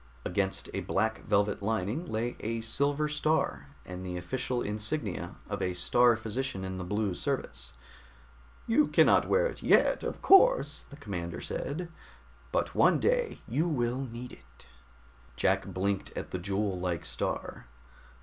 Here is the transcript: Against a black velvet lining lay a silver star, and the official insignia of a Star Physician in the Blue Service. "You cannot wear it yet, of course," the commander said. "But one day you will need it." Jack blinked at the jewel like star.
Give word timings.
Against 0.25 0.67
a 0.73 0.79
black 0.79 1.21
velvet 1.25 1.61
lining 1.61 2.07
lay 2.07 2.35
a 2.39 2.61
silver 2.61 3.07
star, 3.07 3.67
and 3.85 4.03
the 4.03 4.17
official 4.17 4.63
insignia 4.63 5.35
of 5.47 5.61
a 5.61 5.75
Star 5.75 6.15
Physician 6.15 6.63
in 6.65 6.79
the 6.79 6.83
Blue 6.83 7.13
Service. 7.13 7.71
"You 8.65 8.87
cannot 8.87 9.27
wear 9.27 9.45
it 9.45 9.61
yet, 9.61 10.01
of 10.01 10.23
course," 10.23 10.87
the 10.89 10.95
commander 10.97 11.39
said. 11.39 11.87
"But 12.51 12.73
one 12.73 12.99
day 12.99 13.41
you 13.47 13.67
will 13.67 13.99
need 14.01 14.31
it." 14.33 14.65
Jack 15.35 15.67
blinked 15.67 16.11
at 16.17 16.31
the 16.31 16.39
jewel 16.39 16.79
like 16.79 17.05
star. 17.05 17.67